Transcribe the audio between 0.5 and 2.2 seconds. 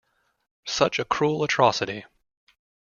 Such a cruel atrocity!